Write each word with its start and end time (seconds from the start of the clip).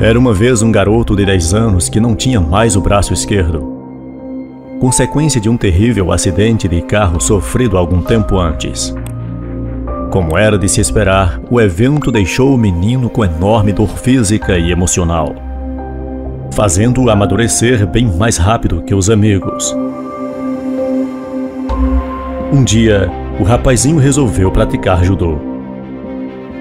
Era 0.00 0.16
uma 0.16 0.32
vez 0.32 0.62
um 0.62 0.70
garoto 0.70 1.16
de 1.16 1.26
10 1.26 1.54
anos 1.54 1.88
que 1.88 1.98
não 1.98 2.14
tinha 2.14 2.40
mais 2.40 2.76
o 2.76 2.80
braço 2.80 3.12
esquerdo. 3.12 3.76
Consequência 4.78 5.40
de 5.40 5.48
um 5.48 5.56
terrível 5.56 6.12
acidente 6.12 6.68
de 6.68 6.80
carro 6.82 7.20
sofrido 7.20 7.76
algum 7.76 8.00
tempo 8.00 8.38
antes. 8.38 8.94
Como 10.12 10.38
era 10.38 10.56
de 10.56 10.68
se 10.68 10.80
esperar, 10.80 11.40
o 11.50 11.60
evento 11.60 12.12
deixou 12.12 12.54
o 12.54 12.58
menino 12.58 13.10
com 13.10 13.24
enorme 13.24 13.72
dor 13.72 13.88
física 13.88 14.56
e 14.56 14.70
emocional, 14.70 15.34
fazendo-o 16.52 17.10
amadurecer 17.10 17.84
bem 17.84 18.06
mais 18.06 18.36
rápido 18.36 18.82
que 18.82 18.94
os 18.94 19.10
amigos. 19.10 19.76
Um 22.52 22.62
dia, 22.62 23.10
o 23.40 23.42
rapazinho 23.42 23.98
resolveu 23.98 24.52
praticar 24.52 25.04
judô. 25.04 25.47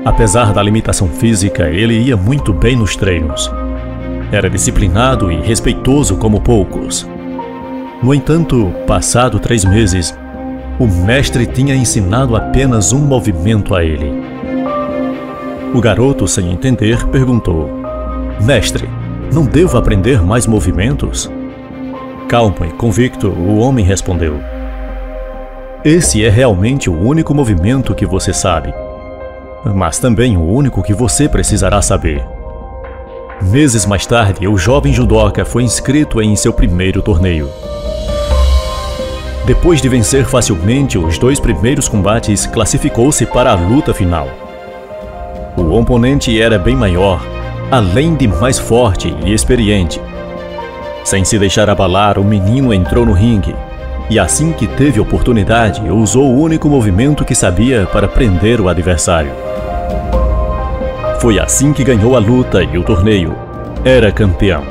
Apesar 0.07 0.53
da 0.53 0.63
limitação 0.63 1.09
física, 1.09 1.69
ele 1.69 1.99
ia 1.99 2.15
muito 2.15 2.53
bem 2.53 2.77
nos 2.77 2.95
treinos. 2.95 3.51
Era 4.31 4.49
disciplinado 4.49 5.29
e 5.29 5.35
respeitoso 5.41 6.15
como 6.15 6.39
poucos. 6.39 7.05
No 8.01 8.13
entanto, 8.13 8.73
passado 8.87 9.37
três 9.37 9.65
meses, 9.65 10.17
o 10.79 10.87
mestre 10.87 11.45
tinha 11.45 11.75
ensinado 11.75 12.37
apenas 12.37 12.93
um 12.93 12.99
movimento 12.99 13.75
a 13.75 13.83
ele. 13.83 14.09
O 15.75 15.81
garoto, 15.81 16.25
sem 16.25 16.53
entender, 16.53 17.05
perguntou: 17.07 17.69
Mestre, 18.41 18.87
não 19.33 19.43
devo 19.43 19.77
aprender 19.77 20.23
mais 20.23 20.47
movimentos? 20.47 21.29
Calmo 22.29 22.63
e 22.65 22.69
convicto, 22.69 23.27
o 23.27 23.57
homem 23.57 23.83
respondeu: 23.83 24.39
Esse 25.83 26.23
é 26.23 26.29
realmente 26.29 26.89
o 26.89 26.97
único 26.97 27.35
movimento 27.35 27.93
que 27.93 28.05
você 28.05 28.31
sabe 28.31 28.73
mas 29.65 29.99
também 29.99 30.37
o 30.37 30.43
único 30.43 30.83
que 30.83 30.93
você 30.93 31.27
precisará 31.27 31.81
saber. 31.81 32.25
Meses 33.41 33.85
mais 33.85 34.05
tarde, 34.05 34.47
o 34.47 34.57
jovem 34.57 34.91
judoca 34.91 35.45
foi 35.45 35.63
inscrito 35.63 36.21
em 36.21 36.35
seu 36.35 36.51
primeiro 36.51 37.01
torneio. 37.01 37.49
Depois 39.45 39.81
de 39.81 39.87
vencer 39.87 40.25
facilmente 40.25 40.97
os 40.97 41.17
dois 41.17 41.39
primeiros 41.39 41.87
combates, 41.87 42.45
classificou-se 42.45 43.25
para 43.25 43.51
a 43.51 43.55
luta 43.55 43.93
final. 43.93 44.27
O 45.55 45.71
oponente 45.77 46.39
era 46.41 46.59
bem 46.59 46.75
maior, 46.75 47.21
além 47.71 48.15
de 48.15 48.27
mais 48.27 48.59
forte 48.59 49.15
e 49.25 49.33
experiente. 49.33 50.01
Sem 51.03 51.23
se 51.23 51.39
deixar 51.39 51.69
abalar, 51.69 52.19
o 52.19 52.23
menino 52.23 52.73
entrou 52.73 53.05
no 53.05 53.13
ringue 53.13 53.55
e, 54.09 54.17
assim 54.17 54.53
que 54.53 54.67
teve 54.67 54.99
oportunidade, 54.99 55.81
usou 55.89 56.33
o 56.33 56.41
único 56.41 56.69
movimento 56.69 57.25
que 57.25 57.35
sabia 57.35 57.85
para 57.85 58.07
prender 58.07 58.61
o 58.61 58.69
adversário. 58.69 59.31
Foi 61.19 61.39
assim 61.39 61.73
que 61.73 61.83
ganhou 61.83 62.15
a 62.15 62.19
luta 62.19 62.63
e 62.63 62.77
o 62.77 62.83
torneio. 62.83 63.35
Era 63.83 64.11
campeão. 64.11 64.63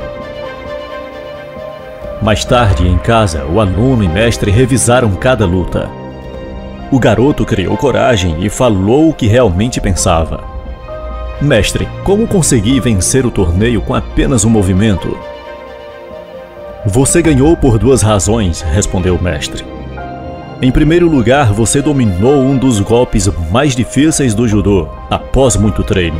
Mais 2.21 2.43
tarde, 2.43 2.87
em 2.87 2.97
casa, 2.97 3.45
o 3.45 3.59
aluno 3.59 4.03
e 4.03 4.07
mestre 4.07 4.49
revisaram 4.49 5.11
cada 5.11 5.45
luta. 5.45 5.87
O 6.91 6.99
garoto 6.99 7.45
criou 7.45 7.77
coragem 7.77 8.37
e 8.43 8.49
falou 8.49 9.09
o 9.09 9.13
que 9.13 9.27
realmente 9.27 9.79
pensava. 9.79 10.43
Mestre, 11.39 11.87
como 12.03 12.25
consegui 12.25 12.79
vencer 12.79 13.25
o 13.25 13.29
torneio 13.29 13.81
com 13.81 13.93
apenas 13.93 14.43
um 14.43 14.49
movimento? 14.49 15.15
Você 16.89 17.21
ganhou 17.21 17.57
por 17.57 17.77
duas 17.77 18.01
razões, 18.01 18.61
respondeu 18.61 19.17
o 19.17 19.21
mestre. 19.21 19.61
Em 20.61 20.71
primeiro 20.71 21.05
lugar, 21.09 21.51
você 21.51 21.81
dominou 21.81 22.41
um 22.41 22.57
dos 22.57 22.79
golpes 22.79 23.29
mais 23.51 23.75
difíceis 23.75 24.33
do 24.33 24.47
judô, 24.47 24.87
após 25.09 25.57
muito 25.57 25.83
treino. 25.83 26.17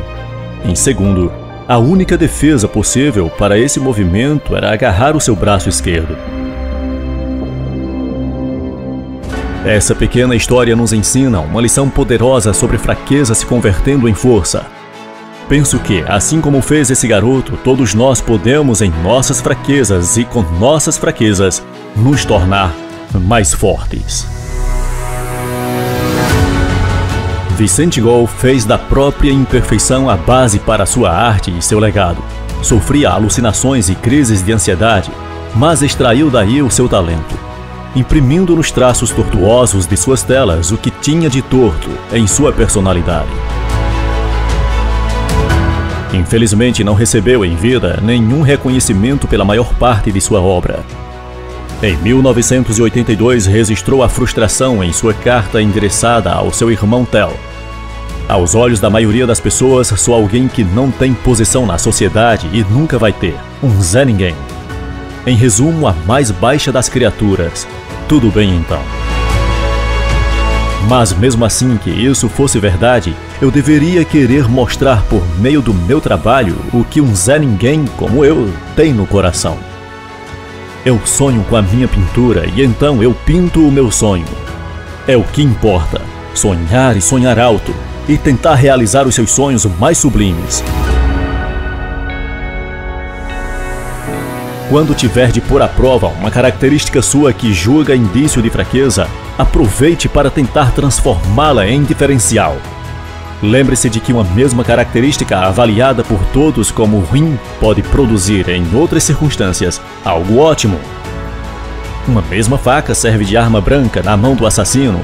Em 0.66 0.76
segundo, 0.76 1.32
a 1.70 1.78
única 1.78 2.18
defesa 2.18 2.68
possível 2.68 3.30
para 3.30 3.58
esse 3.58 3.80
movimento 3.80 4.58
era 4.58 4.74
agarrar 4.74 5.16
o 5.16 5.22
seu 5.22 5.38
braço 5.38 5.70
esquerdo. 5.70 6.18
Essa 9.66 9.96
pequena 9.96 10.36
história 10.36 10.76
nos 10.76 10.92
ensina 10.92 11.40
uma 11.40 11.62
lição 11.62 11.90
poderosa 11.90 12.52
sobre 12.52 12.78
fraqueza 12.78 13.34
se 13.34 13.46
convertendo 13.46 14.08
em 14.10 14.14
força. 14.14 14.66
Penso 15.50 15.80
que, 15.80 16.04
assim 16.08 16.42
como 16.42 16.62
fez 16.62 16.92
esse 16.92 17.08
garoto, 17.08 17.58
todos 17.64 17.94
nós 17.94 18.20
podemos, 18.20 18.82
em 18.82 18.90
nossas 19.02 19.40
fraquezas 19.40 20.18
e 20.18 20.26
com 20.26 20.42
nossas 20.42 20.98
fraquezas, 20.98 21.64
nos 21.96 22.26
tornar 22.26 22.76
mais 23.14 23.54
fortes. 23.54 24.28
Vicente 27.56 28.02
Gol 28.02 28.28
fez 28.28 28.66
da 28.66 28.78
própria 28.78 29.32
imperfeição 29.32 30.10
a 30.10 30.18
base 30.18 30.60
para 30.60 30.86
sua 30.86 31.12
arte 31.12 31.52
e 31.58 31.62
seu 31.62 31.80
legado. 31.80 32.22
Sofria 32.62 33.10
alucinações 33.10 33.88
e 33.88 33.96
crises 33.96 34.44
de 34.44 34.52
ansiedade, 34.52 35.10
mas 35.56 35.82
extraiu 35.82 36.30
daí 36.30 36.62
o 36.62 36.70
seu 36.70 36.90
talento, 36.90 37.40
imprimindo 37.96 38.54
nos 38.54 38.70
traços 38.70 39.12
tortuosos 39.12 39.88
de 39.88 39.96
suas 39.96 40.24
telas 40.24 40.72
o 40.72 40.78
que 40.78 40.92
tinha 40.92 41.30
de 41.30 41.42
torto 41.42 41.90
em 42.12 42.28
sua 42.28 42.52
personalidade. 42.52 43.57
Infelizmente, 46.18 46.84
não 46.84 46.96
recebeu 46.96 47.46
em 47.46 47.56
vida 47.56 48.00
nenhum 48.02 48.42
reconhecimento 48.42 49.28
pela 49.28 49.46
maior 49.46 49.74
parte 49.76 50.12
de 50.12 50.20
sua 50.20 50.42
obra. 50.42 50.84
Em 51.82 51.96
1982, 51.98 53.46
registrou 53.46 54.02
a 54.02 54.10
frustração 54.10 54.84
em 54.84 54.92
sua 54.92 55.14
carta 55.14 55.62
endereçada 55.62 56.32
ao 56.32 56.52
seu 56.52 56.72
irmão 56.72 57.06
Tel. 57.06 57.32
Aos 58.28 58.56
olhos 58.56 58.80
da 58.80 58.90
maioria 58.90 59.28
das 59.28 59.40
pessoas, 59.40 59.88
sou 59.88 60.14
alguém 60.14 60.48
que 60.48 60.64
não 60.64 60.90
tem 60.90 61.14
posição 61.14 61.66
na 61.66 61.78
sociedade 61.78 62.50
e 62.52 62.64
nunca 62.64 62.98
vai 62.98 63.14
ter. 63.14 63.36
Um 63.62 63.80
Zé 63.82 64.04
Ninguém. 64.04 64.36
Em 65.26 65.36
resumo, 65.36 65.88
a 65.88 65.94
mais 66.08 66.32
baixa 66.32 66.72
das 66.72 66.90
criaturas. 66.90 67.68
Tudo 68.08 68.32
bem 68.32 68.56
então. 68.56 69.07
Mas 70.88 71.12
mesmo 71.12 71.44
assim 71.44 71.76
que 71.76 71.90
isso 71.90 72.30
fosse 72.30 72.58
verdade, 72.60 73.14
eu 73.42 73.52
deveria 73.52 74.06
querer 74.06 74.48
mostrar 74.48 75.04
por 75.04 75.22
meio 75.38 75.62
do 75.62 75.74
meu 75.74 76.00
trabalho 76.00 76.56
o 76.72 76.82
que 76.86 77.02
um 77.02 77.14
Zé 77.14 77.38
Ninguém 77.38 77.84
como 77.98 78.24
eu 78.24 78.50
tem 78.74 78.94
no 78.94 79.06
coração. 79.06 79.58
Eu 80.86 81.02
sonho 81.06 81.44
com 81.50 81.58
a 81.58 81.62
minha 81.62 81.90
pintura 81.90 82.48
e 82.56 82.64
então 82.64 83.04
eu 83.04 83.14
pinto 83.14 83.68
o 83.68 83.72
meu 83.72 83.92
sonho. 83.92 84.26
É 85.06 85.18
o 85.18 85.24
que 85.24 85.44
importa. 85.44 86.02
Sonhar 86.34 86.96
e 86.96 87.02
sonhar 87.02 87.38
alto 87.38 87.76
e 88.08 88.18
tentar 88.18 88.56
realizar 88.56 89.06
os 89.06 89.14
seus 89.14 89.32
sonhos 89.32 89.66
mais 89.66 89.98
sublimes. 89.98 90.64
Quando 94.70 94.96
tiver 94.96 95.32
de 95.32 95.42
pôr 95.42 95.62
à 95.62 95.68
prova 95.68 96.08
uma 96.08 96.32
característica 96.32 97.02
sua 97.02 97.34
que 97.34 97.54
julga 97.54 97.94
indício 97.94 98.42
de 98.42 98.50
fraqueza, 98.50 99.10
aproveite 99.38 100.10
para 100.10 100.30
tentar 100.30 100.72
transformá-la 100.72 101.68
em 101.68 101.84
diferencial. 101.84 102.58
Lembre-se 103.42 103.90
de 103.90 104.00
que 104.00 104.12
uma 104.12 104.24
mesma 104.24 104.64
característica 104.64 105.38
avaliada 105.38 106.04
por 106.04 106.20
todos 106.34 106.72
como 106.72 107.00
ruim 107.00 107.38
pode 107.60 107.84
produzir, 107.84 108.50
em 108.50 108.66
outras 108.74 109.04
circunstâncias, 109.04 109.80
algo 110.04 110.40
ótimo. 110.40 110.80
Uma 112.08 112.22
mesma 112.22 112.58
faca 112.58 112.96
serve 112.96 113.26
de 113.26 113.38
arma 113.38 113.62
branca 113.62 114.02
na 114.02 114.18
mão 114.18 114.34
do 114.34 114.48
assassino 114.48 115.02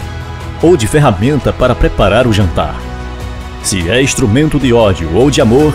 ou 0.64 0.76
de 0.76 0.88
ferramenta 0.88 1.54
para 1.54 1.76
preparar 1.76 2.26
o 2.26 2.34
jantar. 2.34 2.76
Se 3.62 3.88
é 3.90 4.02
instrumento 4.02 4.60
de 4.60 4.74
ódio 4.74 5.14
ou 5.14 5.30
de 5.30 5.42
amor, 5.42 5.74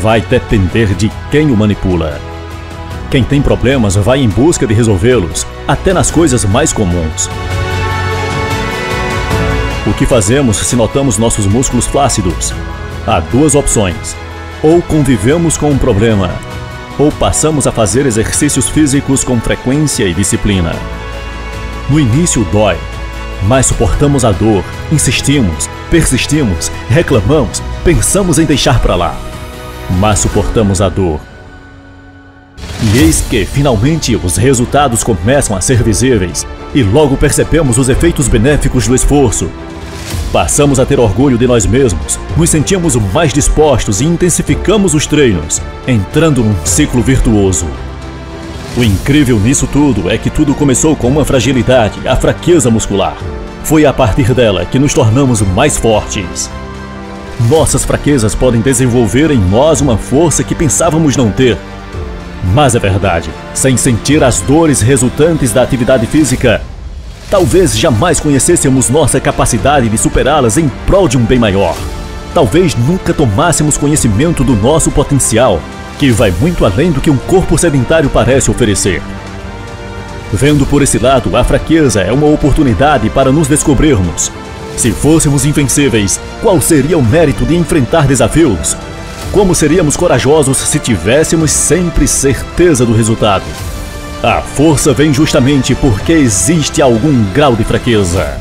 vai 0.00 0.20
depender 0.20 0.94
de 0.94 1.10
quem 1.30 1.50
o 1.50 1.56
manipula. 1.56 2.20
Quem 3.10 3.22
tem 3.22 3.40
problemas 3.42 3.94
vai 3.94 4.20
em 4.20 4.28
busca 4.28 4.66
de 4.66 4.74
resolvê-los, 4.74 5.46
até 5.68 5.92
nas 5.92 6.10
coisas 6.10 6.44
mais 6.44 6.72
comuns. 6.72 7.28
O 9.84 9.92
que 9.92 10.06
fazemos 10.06 10.58
se 10.58 10.76
notamos 10.76 11.18
nossos 11.18 11.44
músculos 11.44 11.88
flácidos? 11.88 12.54
Há 13.04 13.18
duas 13.18 13.56
opções. 13.56 14.16
Ou 14.62 14.80
convivemos 14.80 15.56
com 15.56 15.70
um 15.70 15.76
problema, 15.76 16.30
ou 16.96 17.10
passamos 17.10 17.66
a 17.66 17.72
fazer 17.72 18.06
exercícios 18.06 18.68
físicos 18.68 19.24
com 19.24 19.40
frequência 19.40 20.04
e 20.04 20.14
disciplina. 20.14 20.72
No 21.90 21.98
início 21.98 22.44
dói, 22.52 22.76
mas 23.48 23.66
suportamos 23.66 24.24
a 24.24 24.30
dor, 24.30 24.62
insistimos, 24.92 25.68
persistimos, 25.90 26.70
reclamamos, 26.88 27.60
pensamos 27.82 28.38
em 28.38 28.44
deixar 28.44 28.78
para 28.80 28.94
lá. 28.94 29.16
Mas 29.98 30.20
suportamos 30.20 30.80
a 30.80 30.88
dor. 30.88 31.18
E 32.94 32.98
eis 32.98 33.20
que, 33.20 33.44
finalmente, 33.44 34.14
os 34.14 34.36
resultados 34.36 35.02
começam 35.02 35.56
a 35.56 35.60
ser 35.60 35.82
visíveis, 35.82 36.46
e 36.72 36.84
logo 36.84 37.16
percebemos 37.16 37.78
os 37.78 37.88
efeitos 37.88 38.28
benéficos 38.28 38.86
do 38.86 38.94
esforço, 38.94 39.50
Passamos 40.32 40.80
a 40.80 40.86
ter 40.86 40.98
orgulho 40.98 41.36
de 41.36 41.46
nós 41.46 41.66
mesmos, 41.66 42.18
nos 42.36 42.48
sentimos 42.48 42.96
mais 42.96 43.32
dispostos 43.32 44.00
e 44.00 44.04
intensificamos 44.04 44.94
os 44.94 45.06
treinos, 45.06 45.60
entrando 45.86 46.42
num 46.42 46.54
ciclo 46.64 47.02
virtuoso. 47.02 47.66
O 48.76 48.82
incrível 48.82 49.38
nisso 49.38 49.66
tudo 49.66 50.10
é 50.10 50.16
que 50.16 50.30
tudo 50.30 50.54
começou 50.54 50.96
com 50.96 51.08
uma 51.08 51.24
fragilidade, 51.24 52.08
a 52.08 52.16
fraqueza 52.16 52.70
muscular. 52.70 53.16
Foi 53.64 53.84
a 53.84 53.92
partir 53.92 54.32
dela 54.32 54.64
que 54.64 54.78
nos 54.78 54.94
tornamos 54.94 55.42
mais 55.42 55.76
fortes. 55.76 56.50
Nossas 57.50 57.84
fraquezas 57.84 58.34
podem 58.34 58.62
desenvolver 58.62 59.30
em 59.30 59.38
nós 59.38 59.82
uma 59.82 59.98
força 59.98 60.42
que 60.42 60.54
pensávamos 60.54 61.16
não 61.16 61.30
ter. 61.30 61.58
Mas 62.54 62.74
é 62.74 62.78
verdade, 62.78 63.30
sem 63.52 63.76
sentir 63.76 64.24
as 64.24 64.40
dores 64.40 64.80
resultantes 64.80 65.52
da 65.52 65.62
atividade 65.62 66.06
física, 66.06 66.62
talvez 67.32 67.78
jamais 67.78 68.20
conhecêssemos 68.20 68.90
nossa 68.90 69.18
capacidade 69.18 69.88
de 69.88 69.96
superá-las 69.96 70.58
em 70.58 70.68
prol 70.86 71.08
de 71.08 71.16
um 71.16 71.24
bem 71.24 71.38
maior. 71.38 71.74
Talvez 72.34 72.74
nunca 72.74 73.14
tomássemos 73.14 73.78
conhecimento 73.78 74.44
do 74.44 74.54
nosso 74.54 74.90
potencial, 74.90 75.58
que 75.98 76.10
vai 76.12 76.30
muito 76.30 76.62
além 76.66 76.92
do 76.92 77.00
que 77.00 77.08
um 77.08 77.16
corpo 77.16 77.56
sedentário 77.56 78.10
parece 78.10 78.50
oferecer. 78.50 79.00
Vendo 80.30 80.66
por 80.66 80.82
esse 80.82 80.98
lado, 80.98 81.34
a 81.34 81.42
fraqueza 81.42 82.02
é 82.02 82.12
uma 82.12 82.26
oportunidade 82.26 83.08
para 83.08 83.32
nos 83.32 83.48
descobrirmos. 83.48 84.30
Se 84.76 84.92
fôssemos 84.92 85.46
invencíveis, 85.46 86.20
qual 86.42 86.60
seria 86.60 86.98
o 86.98 87.02
mérito 87.02 87.46
de 87.46 87.56
enfrentar 87.56 88.06
desafios? 88.06 88.76
Como 89.32 89.54
seríamos 89.54 89.96
corajosos 89.96 90.58
se 90.58 90.78
tivéssemos 90.78 91.50
sempre 91.50 92.06
certeza 92.06 92.84
do 92.84 92.92
resultado? 92.92 93.71
A 94.22 94.40
força 94.40 94.92
vem 94.92 95.12
justamente 95.12 95.74
porque 95.74 96.12
existe 96.12 96.80
algum 96.80 97.24
grau 97.32 97.56
de 97.56 97.64
fraqueza. 97.64 98.38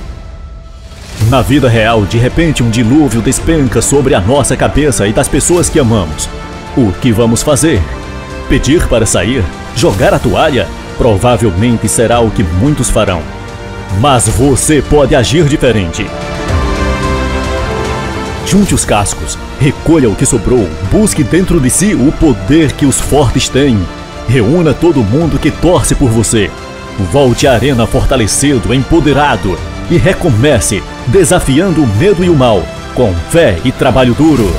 Na 1.28 1.42
vida 1.42 1.68
real, 1.68 2.06
de 2.06 2.20
repente 2.20 2.62
um 2.62 2.70
dilúvio 2.70 3.20
despenca 3.20 3.82
sobre 3.82 4.14
a 4.14 4.22
nossa 4.22 4.56
cabeça 4.56 5.08
e 5.08 5.14
das 5.14 5.28
pessoas 5.28 5.70
que 5.70 5.80
amamos. 5.80 6.30
O 6.78 6.92
que 6.92 7.12
vamos 7.12 7.42
fazer? 7.42 7.82
Pedir 8.48 8.88
para 8.88 9.08
sair? 9.08 9.44
Jogar 9.76 10.14
a 10.14 10.20
toalha? 10.20 10.68
Provavelmente 11.00 11.90
será 11.90 12.20
o 12.20 12.30
que 12.30 12.44
muitos 12.44 12.92
farão. 12.92 13.24
Mas 14.00 14.28
você 14.28 14.84
pode 14.84 15.16
agir 15.16 15.46
diferente. 15.46 16.06
Junte 18.46 18.76
os 18.76 18.86
cascos, 18.86 19.36
recolha 19.60 20.12
o 20.12 20.16
que 20.16 20.28
sobrou, 20.28 20.70
busque 20.92 21.24
dentro 21.24 21.60
de 21.60 21.72
si 21.72 21.96
o 21.96 22.12
poder 22.12 22.72
que 22.74 22.86
os 22.86 23.02
fortes 23.02 23.50
têm. 23.50 23.80
Reúna 24.32 24.74
todo 24.74 25.04
mundo 25.04 25.38
que 25.38 25.52
torce 25.52 25.94
por 25.94 26.10
você. 26.10 26.50
Volte 27.12 27.48
à 27.48 27.52
arena 27.52 27.86
fortalecido, 27.86 28.74
empoderado 28.74 29.60
e 29.90 29.98
recomece, 29.98 30.82
desafiando 31.08 31.84
o 31.84 31.88
medo 31.98 32.24
e 32.24 32.30
o 32.30 32.34
mal, 32.34 32.64
com 32.96 33.14
fé 33.30 33.60
e 33.66 33.74
trabalho 33.74 34.14
duro. 34.14 34.50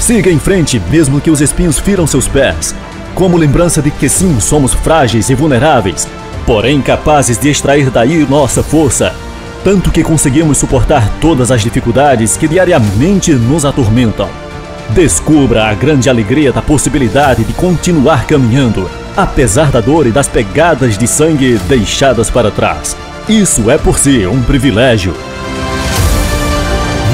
Siga 0.00 0.32
em 0.32 0.38
frente, 0.40 0.82
mesmo 0.90 1.20
que 1.20 1.30
os 1.30 1.40
espinhos 1.40 1.78
firam 1.78 2.08
seus 2.08 2.26
pés, 2.26 2.74
como 3.14 3.36
lembrança 3.36 3.80
de 3.80 3.92
que 3.92 4.08
sim, 4.08 4.40
somos 4.40 4.74
frágeis 4.74 5.30
e 5.30 5.36
vulneráveis, 5.36 6.08
porém 6.44 6.82
capazes 6.82 7.38
de 7.38 7.50
extrair 7.50 7.88
daí 7.88 8.26
nossa 8.28 8.64
força, 8.64 9.14
tanto 9.62 9.92
que 9.92 10.02
conseguimos 10.02 10.58
suportar 10.58 11.08
todas 11.20 11.52
as 11.52 11.62
dificuldades 11.62 12.36
que 12.36 12.48
diariamente 12.48 13.32
nos 13.32 13.64
atormentam. 13.64 14.49
Descubra 14.94 15.66
a 15.66 15.74
grande 15.74 16.10
alegria 16.10 16.52
da 16.52 16.60
possibilidade 16.60 17.44
de 17.44 17.52
continuar 17.52 18.26
caminhando, 18.26 18.90
apesar 19.16 19.70
da 19.70 19.80
dor 19.80 20.04
e 20.04 20.10
das 20.10 20.26
pegadas 20.26 20.98
de 20.98 21.06
sangue 21.06 21.58
deixadas 21.68 22.28
para 22.28 22.50
trás. 22.50 22.96
Isso 23.28 23.70
é 23.70 23.78
por 23.78 23.98
si 23.98 24.26
um 24.26 24.42
privilégio. 24.42 25.14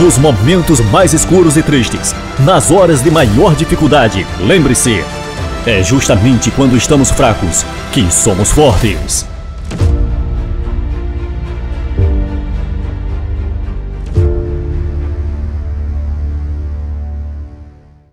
Nos 0.00 0.16
momentos 0.16 0.80
mais 0.80 1.12
escuros 1.12 1.58
e 1.58 1.62
tristes, 1.62 2.14
nas 2.38 2.70
horas 2.70 3.02
de 3.02 3.10
maior 3.10 3.54
dificuldade, 3.54 4.26
lembre-se: 4.40 5.04
é 5.66 5.82
justamente 5.82 6.50
quando 6.50 6.76
estamos 6.78 7.10
fracos 7.10 7.64
que 7.92 8.10
somos 8.10 8.50
fortes. 8.50 9.35